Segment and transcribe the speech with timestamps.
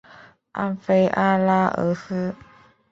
[0.53, 2.33] 安菲阿拉俄斯。